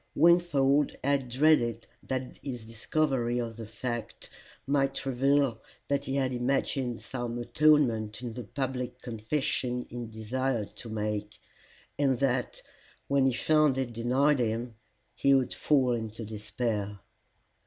[0.15, 4.31] Wingfold had dreaded that his discovery of the fact
[4.65, 10.89] might reveal that he had imagined some atonement in the public confession he desired to
[10.89, 11.37] make,
[11.99, 12.63] and that,
[13.09, 14.73] when he found it denied him,
[15.13, 16.97] he would fall into despair.